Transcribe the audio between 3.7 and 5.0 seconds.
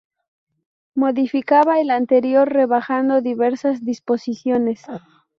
disposiciones.